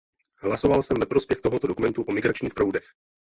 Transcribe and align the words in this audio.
Hlasoval 0.41 0.83
jsem 0.83 0.97
ve 0.99 1.05
prospěch 1.05 1.41
tohoto 1.41 1.67
dokumentu 1.67 2.03
o 2.03 2.11
migračních 2.13 2.53
proudech. 2.53 2.83